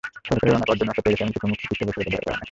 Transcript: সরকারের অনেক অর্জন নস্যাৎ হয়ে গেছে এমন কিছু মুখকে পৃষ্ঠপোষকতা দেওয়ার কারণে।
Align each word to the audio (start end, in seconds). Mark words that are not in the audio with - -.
সরকারের 0.27 0.55
অনেক 0.57 0.69
অর্জন 0.71 0.87
নস্যাৎ 0.89 1.05
হয়ে 1.05 1.15
গেছে 1.19 1.23
এমন 1.39 1.53
কিছু 1.59 1.69
মুখকে 1.69 1.85
পৃষ্ঠপোষকতা 1.85 2.09
দেওয়ার 2.09 2.25
কারণে। 2.25 2.39